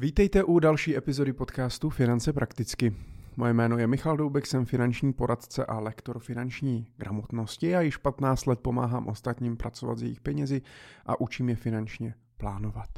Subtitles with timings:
[0.00, 2.94] Vítejte u další epizody podcastu Finance prakticky.
[3.36, 8.46] Moje jméno je Michal Doubek, jsem finanční poradce a lektor finanční gramotnosti a již 15
[8.46, 10.62] let pomáhám ostatním pracovat s jejich penězi
[11.06, 12.88] a učím je finančně plánovat.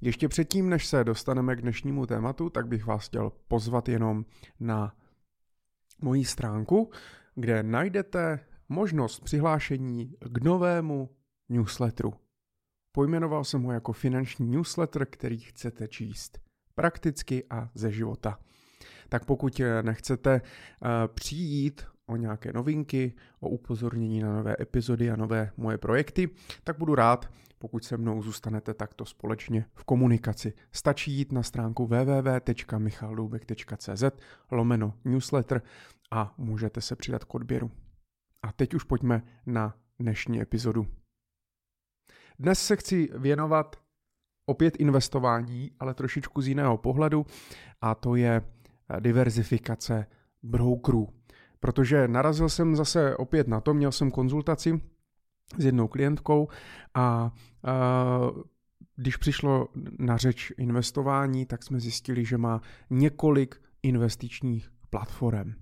[0.00, 4.24] Ještě předtím, než se dostaneme k dnešnímu tématu, tak bych vás chtěl pozvat jenom
[4.60, 4.94] na
[6.02, 6.90] moji stránku,
[7.34, 11.10] kde najdete možnost přihlášení k novému
[11.48, 12.14] newsletteru.
[12.96, 16.38] Pojmenoval jsem ho jako finanční newsletter, který chcete číst
[16.74, 18.38] prakticky a ze života.
[19.08, 25.52] Tak pokud nechcete uh, přijít o nějaké novinky, o upozornění na nové epizody a nové
[25.56, 26.30] moje projekty,
[26.64, 30.52] tak budu rád, pokud se mnou zůstanete takto společně v komunikaci.
[30.72, 34.04] Stačí jít na stránku www.michaldoubek.cz
[34.50, 35.62] lomeno newsletter
[36.10, 37.70] a můžete se přidat k odběru.
[38.42, 40.86] A teď už pojďme na dnešní epizodu.
[42.38, 43.76] Dnes se chci věnovat
[44.46, 47.26] opět investování, ale trošičku z jiného pohledu
[47.80, 48.42] a to je
[49.00, 50.06] diverzifikace
[50.42, 51.08] brokerů.
[51.60, 54.80] Protože narazil jsem zase opět na to, měl jsem konzultaci
[55.58, 56.48] s jednou klientkou
[56.94, 57.32] a, a
[58.96, 59.68] když přišlo
[59.98, 65.52] na řeč investování, tak jsme zjistili, že má několik investičních platform.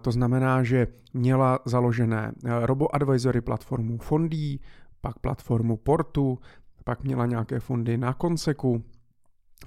[0.00, 4.60] To znamená, že měla založené robo-advisory platformu Fondí,
[5.00, 6.38] pak platformu Portu,
[6.84, 8.84] pak měla nějaké fondy na Konseku,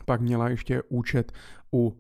[0.06, 1.32] pak měla ještě účet
[1.74, 1.94] u uh,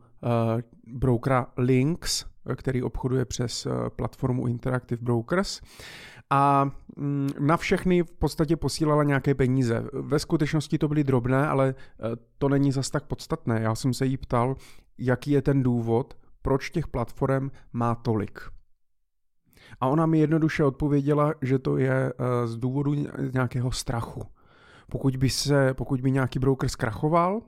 [0.88, 5.62] brokera Links, který obchoduje přes uh, platformu Interactive Brokers
[6.30, 9.84] a mm, na všechny v podstatě posílala nějaké peníze.
[9.94, 13.62] Ve skutečnosti to byly drobné, ale uh, to není zas tak podstatné.
[13.62, 14.56] Já jsem se jí ptal,
[14.98, 18.40] jaký je ten důvod, proč těch platform má tolik.
[19.80, 22.96] A ona mi jednoduše odpověděla, že to je eh, z důvodu
[23.34, 24.24] nějakého strachu.
[24.90, 27.42] Pokud by, se, pokud by nějaký broker zkrachoval,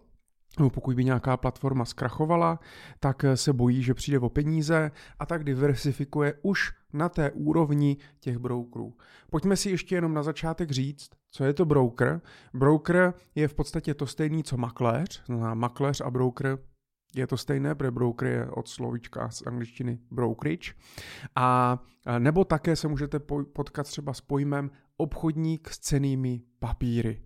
[0.58, 2.60] nebo pokud by nějaká platforma zkrachovala,
[3.00, 7.98] tak eh, se bojí, že přijde o peníze a tak diversifikuje už na té úrovni
[8.20, 8.94] těch brokerů.
[9.30, 12.22] Pojďme si ještě jenom na začátek říct, co je to broker.
[12.54, 16.58] Broker je v podstatě to stejný, co makléř, makléř a broker
[17.16, 20.74] je to stejné, protože broker je od slovíčka z angličtiny brokerage.
[21.36, 21.80] A
[22.20, 23.20] nebo také se můžete
[23.54, 27.22] potkat třeba s pojmem obchodník s cenými papíry.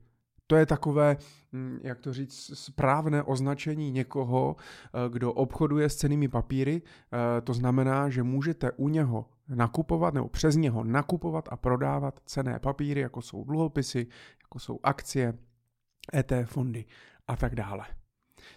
[0.48, 1.18] To je takové,
[1.54, 6.82] hm, jak to říct, správné označení někoho, eh, kdo obchoduje s cenými papíry.
[6.82, 12.60] Eh, to znamená, že můžete u něho nakupovat nebo přes něho nakupovat a prodávat cené
[12.60, 14.08] papíry, jako jsou dluhopisy,
[14.44, 15.34] jako jsou akcie,
[16.14, 16.86] ET fondy
[17.28, 17.86] a tak dále.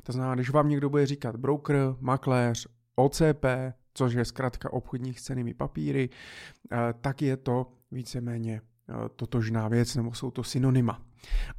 [0.02, 3.44] To znamená, když vám někdo bude říkat broker, makléř, OCP,
[3.94, 6.10] což je zkrátka obchodních s cenými papíry,
[6.72, 11.02] eh, tak je to víceméně eh, totožná věc, nebo jsou to synonyma.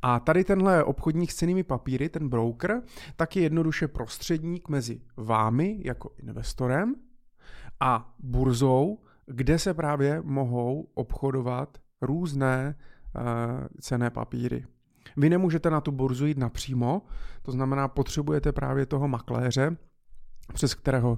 [0.01, 2.81] A tady tenhle obchodník s cenými papíry, ten broker,
[3.15, 6.95] tak je jednoduše prostředník mezi vámi jako investorem
[7.79, 12.75] a burzou, kde se právě mohou obchodovat různé
[13.15, 13.21] uh,
[13.79, 14.65] cené papíry.
[15.17, 17.01] Vy nemůžete na tu burzu jít napřímo,
[17.41, 19.77] to znamená, potřebujete právě toho makléře,
[20.53, 21.17] přes kterého uh,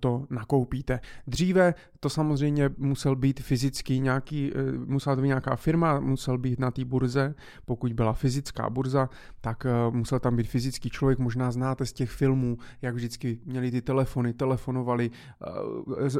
[0.00, 1.00] to nakoupíte.
[1.26, 6.60] Dříve to samozřejmě musel být fyzický nějaký, uh, musela to být nějaká firma, musel být
[6.60, 9.08] na té burze, pokud byla fyzická burza,
[9.40, 13.70] tak uh, musel tam být fyzický člověk, možná znáte z těch filmů, jak vždycky měli
[13.70, 15.10] ty telefony, telefonovali,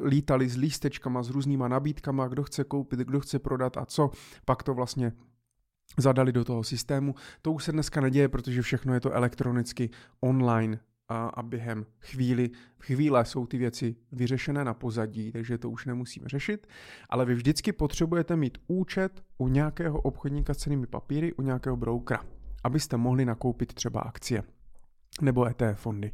[0.02, 4.10] lítali s lístečkama, s různýma nabídkama, kdo chce koupit, kdo chce prodat a co,
[4.44, 5.12] pak to vlastně
[5.96, 7.14] zadali do toho systému.
[7.42, 9.90] To už se dneska neděje, protože všechno je to elektronicky
[10.20, 10.78] online
[11.08, 12.50] a, a během chvíli,
[12.80, 16.66] chvíle jsou ty věci vyřešené na pozadí, takže to už nemusíme řešit,
[17.08, 22.24] ale vy vždycky potřebujete mít účet u nějakého obchodníka s cenými papíry, u nějakého brokera,
[22.64, 24.42] abyste mohli nakoupit třeba akcie
[25.20, 26.12] nebo ETF fondy.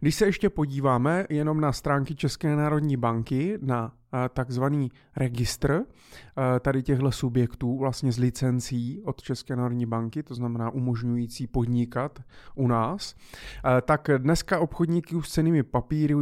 [0.00, 3.92] Když se ještě podíváme jenom na stránky České národní banky, na
[4.28, 10.70] takzvaný registr eh, tady těchto subjektů vlastně z licencí od České národní banky, to znamená
[10.70, 12.18] umožňující podnikat
[12.54, 16.14] u nás, eh, tak dneska obchodníků s cenými papíry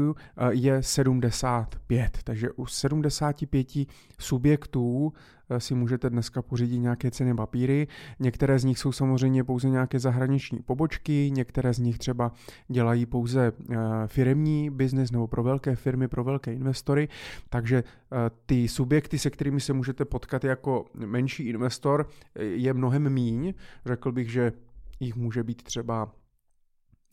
[0.50, 3.86] je 75, takže u 75
[4.18, 5.12] subjektů
[5.50, 7.86] Eh, si můžete dneska pořídit nějaké ceny papíry.
[8.18, 12.32] Některé z nich jsou samozřejmě pouze nějaké zahraniční pobočky, některé z nich třeba
[12.68, 17.08] dělají pouze eh, firemní biznis nebo pro velké firmy, pro velké investory,
[17.50, 22.08] takže eh, ty subjekty, se kterými se můžete potkat jako menší investor,
[22.38, 23.54] je mnohem míň.
[23.86, 24.52] Řekl bych, že
[25.00, 26.12] jich může být třeba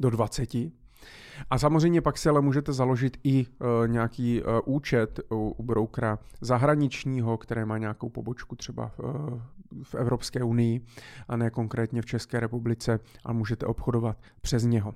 [0.01, 0.55] do 20,
[1.49, 7.65] A samozřejmě pak si ale můžete založit i uh, nějaký účet u, brokera zahraničního, které
[7.65, 8.91] má nějakou pobočku třeba
[9.83, 10.81] v Evropské unii
[11.27, 14.93] a ne konkrétně v České republice a můžete obchodovat přes něho.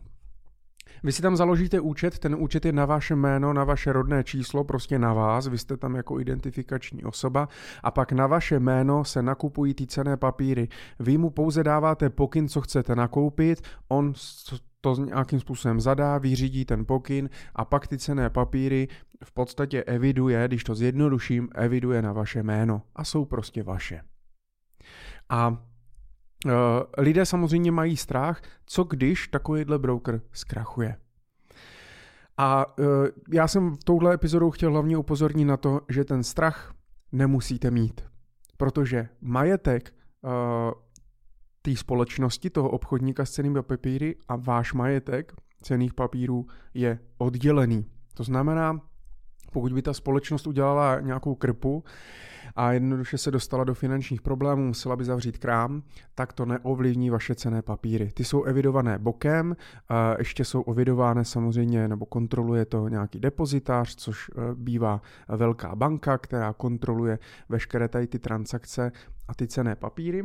[1.03, 4.63] Vy si tam založíte účet, ten účet je na vaše jméno, na vaše rodné číslo,
[4.63, 7.49] prostě na vás, vy jste tam jako identifikační osoba
[7.83, 10.67] a pak na vaše jméno se nakupují ty cené papíry.
[10.99, 14.13] Vy mu pouze dáváte pokyn, co chcete nakoupit, on
[14.81, 18.87] to nějakým způsobem zadá, vyřídí ten pokyn a pak ty cené papíry
[19.23, 24.01] v podstatě eviduje, když to zjednoduším, eviduje na vaše jméno a jsou prostě vaše.
[25.29, 25.57] A
[26.97, 30.95] lidé samozřejmě mají strach, co když takovýhle broker zkrachuje.
[32.37, 32.85] A uh,
[33.31, 36.73] já jsem v touhle epizodou chtěl hlavně upozornit na to, že ten strach
[37.11, 38.01] nemusíte mít.
[38.57, 40.31] Protože majetek uh,
[41.61, 47.85] té společnosti, toho obchodníka s cenými papíry a váš majetek cených papírů je oddělený.
[48.13, 48.81] To znamená,
[49.57, 51.83] pokud by ta společnost udělala nějakou krpu,
[52.55, 55.83] a jednoduše se dostala do finančních problémů, musela by zavřít krám,
[56.15, 58.11] tak to neovlivní vaše cené papíry.
[58.13, 59.55] Ty jsou evidované bokem,
[60.17, 66.53] ještě jsou evidovány samozřejmě, nebo kontroluje to nějaký depozitář, což e, bývá velká banka, která
[66.53, 67.19] kontroluje
[67.49, 68.91] veškeré tady ty transakce
[69.27, 70.23] a ty cené papíry.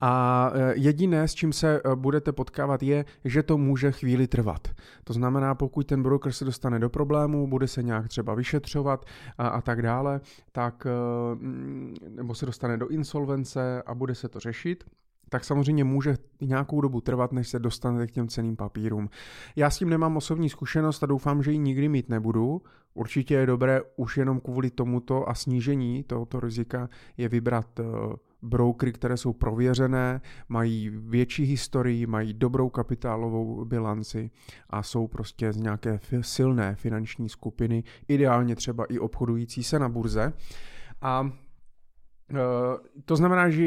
[0.00, 4.68] A e, jediné, s čím se e, budete potkávat, je, že to může chvíli trvat.
[5.04, 9.04] To znamená, pokud ten broker se dostane do problému, bude se nějak třeba vyšetřovat
[9.38, 10.20] a, a tak dále,
[10.52, 10.90] tak e,
[12.08, 14.84] nebo se dostane do insolvence a bude se to řešit,
[15.28, 19.08] tak samozřejmě může nějakou dobu trvat, než se dostanete k těm ceným papírům.
[19.56, 22.62] Já s tím nemám osobní zkušenost a doufám, že ji nikdy mít nebudu.
[22.94, 27.80] Určitě je dobré už jenom kvůli tomuto a snížení tohoto rizika je vybrat
[28.42, 34.30] brokery, které jsou prověřené, mají větší historii, mají dobrou kapitálovou bilanci
[34.70, 40.32] a jsou prostě z nějaké silné finanční skupiny, ideálně třeba i obchodující se na burze.
[41.02, 41.30] A
[42.30, 42.34] e,
[43.04, 43.66] to znamená, že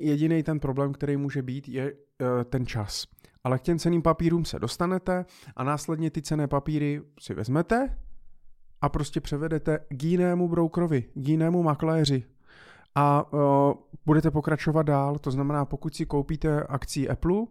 [0.00, 3.06] jediný, ten problém, který může být, je e, ten čas.
[3.44, 5.24] Ale k těm ceným papírům se dostanete
[5.56, 7.96] a následně ty cené papíry si vezmete
[8.80, 12.24] a prostě převedete k jinému brokerovi, k jinému makléři,
[12.94, 13.40] a uh,
[14.06, 15.18] budete pokračovat dál.
[15.18, 17.46] To znamená, pokud si koupíte akcí Apple,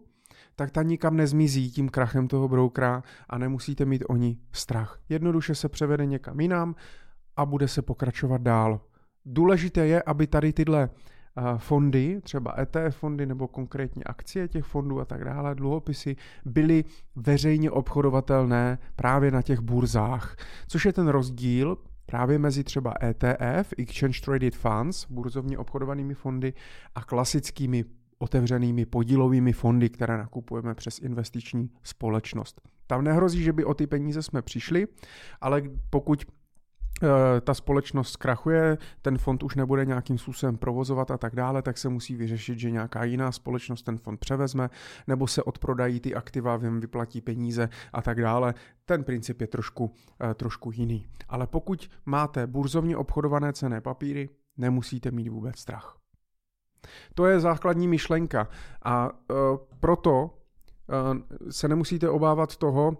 [0.56, 5.00] tak ta nikam nezmizí tím krachem toho broukra a nemusíte mít o ní strach.
[5.08, 6.74] Jednoduše se převede někam jinam
[7.36, 8.80] a bude se pokračovat dál.
[9.24, 10.90] Důležité je, aby tady tyhle
[11.56, 16.84] fondy, třeba ETF fondy nebo konkrétně akcie těch fondů a tak dále, dluhopisy, byly
[17.16, 20.36] veřejně obchodovatelné právě na těch burzách.
[20.68, 21.78] Což je ten rozdíl
[22.10, 26.52] právě mezi třeba ETF, Exchange Traded Funds, burzovně obchodovanými fondy
[26.94, 27.84] a klasickými
[28.18, 32.60] otevřenými podílovými fondy, které nakupujeme přes investiční společnost.
[32.86, 34.86] Tam nehrozí, že by o ty peníze jsme přišli,
[35.40, 36.24] ale pokud
[37.40, 41.88] ta společnost zkrachuje, ten fond už nebude nějakým způsobem provozovat a tak dále, tak se
[41.88, 44.70] musí vyřešit, že nějaká jiná společnost ten fond převezme,
[45.06, 48.54] nebo se odprodají ty aktiva, vím, vyplatí peníze a tak dále.
[48.84, 51.06] Ten princip je trošku, eh, trošku jiný.
[51.28, 55.96] Ale pokud máte burzovně obchodované cené papíry, nemusíte mít vůbec strach.
[57.14, 58.48] To je základní myšlenka
[58.82, 59.36] a uh,
[59.80, 60.30] proto
[61.50, 62.96] se nemusíte obávat toho,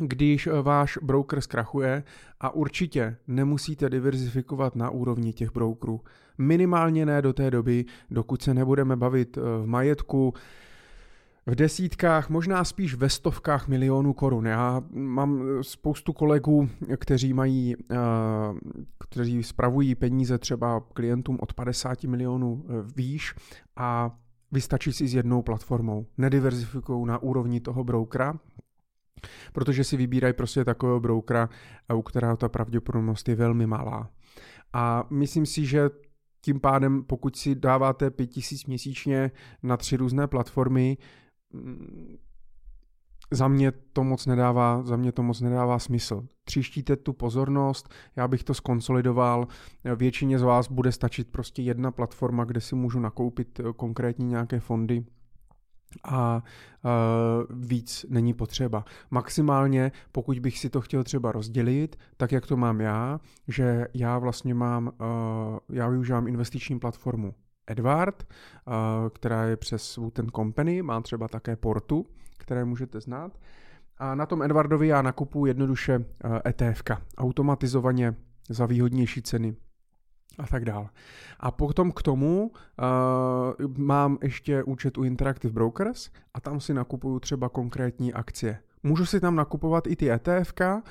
[0.00, 2.02] když eh, váš broker zkrachuje
[2.40, 6.00] a určitě nemusíte diverzifikovat na úrovni těch brokerů.
[6.38, 10.34] Minimálně ne do té doby, dokud se nebudeme bavit eh, v majetku
[11.46, 14.46] v desítkách, možná spíš ve stovkách milionů korun.
[14.46, 17.76] Já mám eh, spoustu kolegů, kteří mají,
[18.98, 22.64] kteří spravují peníze třeba klientům od 50 milionů
[22.96, 23.34] výš
[23.76, 24.16] a
[24.52, 26.06] vystačí si s jednou platformou.
[26.18, 28.34] Nediverzifikují na úrovni toho brokera,
[29.52, 31.48] protože si vybírají prostě takového broukra,
[31.94, 34.10] u kterého ta pravděpodobnost je velmi malá.
[34.72, 35.90] A myslím si, že
[36.40, 39.30] tím pádem, pokud si dáváte 5000 měsíčně
[39.62, 40.96] na tři různé platformy,
[41.52, 42.16] mm,
[43.30, 46.26] za mě to moc nedává, za mě to moc nedává smysl.
[46.44, 49.48] Tříštíte tu pozornost, já bych to skonsolidoval,
[49.96, 55.04] většině z vás bude stačit prostě jedna platforma, kde si můžu nakoupit konkrétně nějaké fondy,
[56.04, 56.42] a
[56.84, 56.90] uh,
[57.66, 58.84] víc není potřeba.
[59.10, 64.18] Maximálně, pokud bych si to chtěl třeba rozdělit, tak jak to mám já, že já
[64.18, 67.34] vlastně mám, uh, já využívám investiční platformu
[67.66, 68.26] Edward,
[68.66, 68.74] uh,
[69.08, 72.06] která je přes Wooten Company, má třeba také portu,
[72.38, 73.38] které můžete znát.
[73.98, 76.04] A na tom Edwardovi já nakupuji jednoduše uh,
[76.46, 76.82] ETF,
[77.18, 78.14] automatizovaně
[78.48, 79.56] za výhodnější ceny
[80.38, 80.88] a tak dále.
[81.40, 87.20] A potom k tomu uh, mám ještě účet u Interactive Brokers a tam si nakupuju
[87.20, 88.58] třeba konkrétní akcie.
[88.82, 90.52] Můžu si tam nakupovat i ty ETF.
[90.60, 90.82] Eh,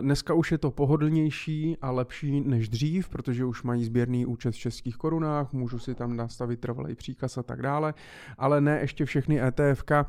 [0.00, 4.58] dneska už je to pohodlnější a lepší než dřív, protože už mají sběrný účet v
[4.58, 7.94] českých korunách, můžu si tam nastavit trvalý příkaz a tak dále,
[8.38, 10.04] ale ne ještě všechny ETF eh,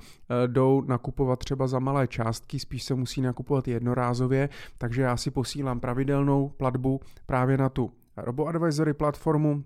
[0.47, 5.79] jdou nakupovat třeba za malé částky, spíš se musí nakupovat jednorázově, takže já si posílám
[5.79, 9.63] pravidelnou platbu právě na tu RoboAdvisory platformu,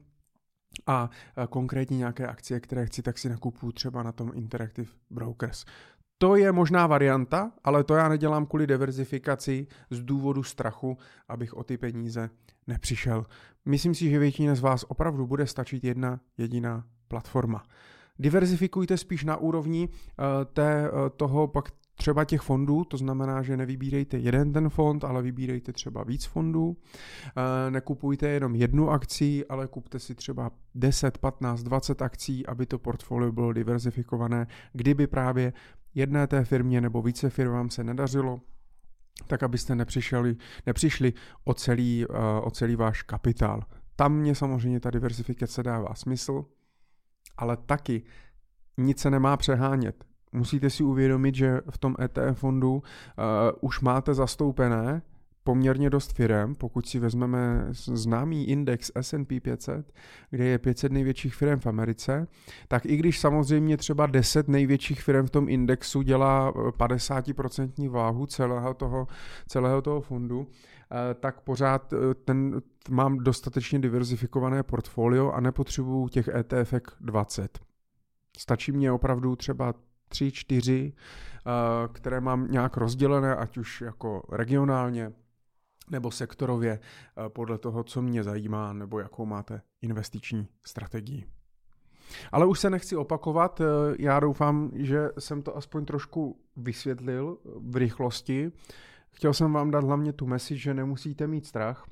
[0.88, 5.66] a eh, konkrétně nějaké akcie, které chci, tak si nakupuju třeba na tom Interactive Brokers.
[6.18, 11.64] To je možná varianta, ale to já nedělám kvůli diverzifikaci z důvodu strachu, abych o
[11.64, 12.30] ty peníze
[12.68, 13.26] nepřišel.
[13.66, 17.64] Myslím si, že většině z vás opravdu bude stačit jedna jediná platforma.
[18.20, 23.58] Diverzifikujte spíš na úrovni uh, té, uh, toho pak třeba těch fondů, to znamená, že
[23.58, 26.78] nevybírejte jeden ten fond, ale vybírejte třeba víc fondů.
[27.26, 32.80] Eh, nekupujte jenom jednu akci, ale kupte si třeba 10, 15, 20 akcí, aby to
[32.80, 34.48] portfolio bylo diverzifikované.
[34.74, 35.54] Kdyby právě
[35.96, 38.42] jedné té firmě nebo více firmám se nedařilo,
[39.28, 43.64] tak abyste nepřišli, nepřišli o, celý, uh, o celý váš kapitál.
[43.96, 46.46] Tam mě samozřejmě ta diversifikace dává smysl,
[47.38, 48.04] ale taky
[48.78, 50.11] nic se nemá přehánět.
[50.34, 52.82] Musíte si uvědomit, že v tom ETF fondu uh,
[53.62, 55.02] už máte zastoupené
[55.44, 59.94] poměrně dost firm, pokud si vezmeme známý index S&P 500,
[60.30, 62.28] kde je 500 největších firm v Americe,
[62.68, 68.26] tak i když samozřejmě třeba 10 největších firm v tom indexu dělá 50% eh, váhu
[68.26, 69.08] celého toho,
[69.48, 76.28] celého toho fondu, eh, tak pořád eh, ten, mám dostatečně diverzifikované portfolio a nepotřebuju těch
[76.28, 77.60] ETF 20.
[78.38, 79.74] Stačí mě opravdu třeba
[80.12, 80.94] tři, čtyři,
[81.94, 85.12] které mám nějak rozdělené, ať už jako regionálně,
[85.92, 91.26] nebo sektorově eh, podle toho, co mě zajímá, nebo jakou máte investiční strategii.
[92.32, 93.66] Ale už se nechci opakovat, eh,
[94.00, 97.38] já doufám, že jsem to aspoň trošku vysvětlil
[97.70, 98.52] v rychlosti.
[99.12, 101.86] Chtěl jsem vám dát hlavně tu message, že nemusíte mít strach,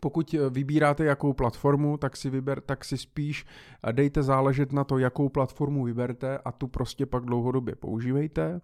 [0.00, 3.46] pokud eh, vybíráte jakou platformu, tak si, vyber, tak si spíš
[3.82, 8.60] eh, dejte záležet na to, jakou platformu vyberte a tu prostě pak dlouhodobě používejte.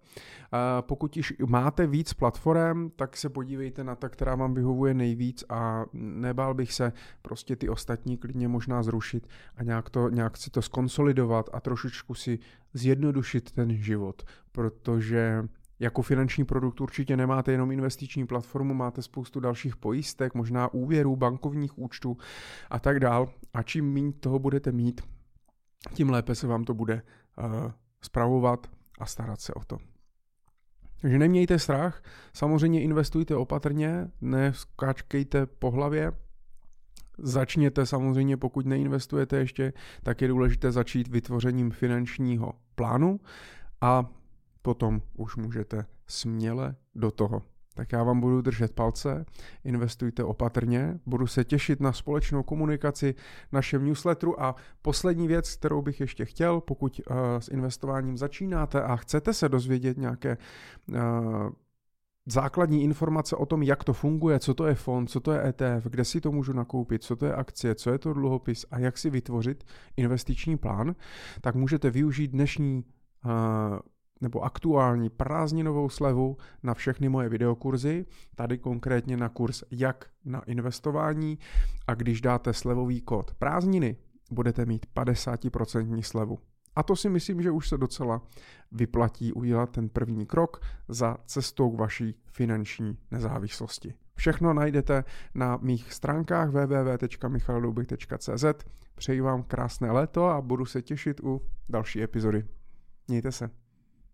[0.81, 5.85] Pokud již máte víc platform, tak se podívejte na ta, která vám vyhovuje nejvíc a
[5.93, 10.61] nebál bych se prostě ty ostatní klidně možná zrušit a nějak, to, nějak si to
[10.61, 12.39] skonsolidovat a trošičku si
[12.73, 15.43] zjednodušit ten život, protože
[15.79, 21.77] jako finanční produkt určitě nemáte jenom investiční platformu, máte spoustu dalších pojistek, možná úvěrů, bankovních
[21.77, 22.17] účtů
[22.69, 23.29] a tak dál.
[23.53, 25.01] A čím méně toho budete mít,
[25.93, 27.01] tím lépe se vám to bude
[27.37, 28.67] uh, spravovat
[28.99, 29.77] a starat se o to.
[31.01, 32.03] Takže nemějte strach,
[32.33, 36.11] samozřejmě investujte opatrně, neskáčkejte po hlavě,
[37.17, 43.19] Začněte samozřejmě, pokud neinvestujete ještě, tak je důležité začít vytvořením finančního plánu
[43.81, 44.05] a
[44.65, 47.41] potom už můžete směle do toho.
[47.73, 49.25] Tak já vám budu držet palce,
[49.63, 53.15] investujte opatrně, budu se těšit na společnou komunikaci
[53.51, 58.95] našem newsletteru a poslední věc, kterou bych ještě chtěl, pokud uh, s investováním začínáte a
[58.95, 60.37] chcete se dozvědět nějaké
[60.89, 60.97] uh,
[62.25, 65.87] základní informace o tom, jak to funguje, co to je fond, co to je ETF,
[65.89, 68.97] kde si to můžu nakoupit, co to je akcie, co je to dluhopis a jak
[68.97, 69.63] si vytvořit
[69.97, 70.95] investiční plán,
[71.41, 72.83] tak můžete využít dnešní
[73.25, 73.31] uh,
[74.21, 78.05] nebo aktuální prázdninovou slevu na všechny moje videokurzy,
[78.35, 81.39] tady konkrétně na kurz jak na investování
[81.87, 83.97] a když dáte slevový kód prázdniny,
[84.31, 86.39] budete mít 50% slevu.
[86.75, 88.21] A to si myslím, že už se docela
[88.71, 93.93] vyplatí udělat ten první krok za cestou k vaší finanční nezávislosti.
[94.15, 95.03] Všechno najdete
[95.35, 98.45] na mých stránkách www.michaloubich.cz.
[98.95, 102.45] Přeji vám krásné léto a budu se těšit u další epizody.
[103.07, 103.64] Mějte se.